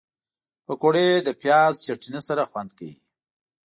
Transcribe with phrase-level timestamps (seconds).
[0.65, 2.95] پکورې له پیاز چټني سره خوند کوي